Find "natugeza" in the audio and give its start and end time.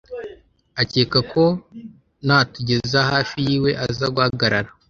2.25-2.99